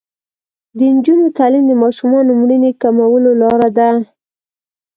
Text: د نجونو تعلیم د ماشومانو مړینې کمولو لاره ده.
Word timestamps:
د 0.77 0.79
نجونو 0.95 1.25
تعلیم 1.37 1.63
د 1.67 1.73
ماشومانو 1.83 2.31
مړینې 2.41 2.71
کمولو 2.81 3.31
لاره 3.41 3.69
ده. 3.77 3.89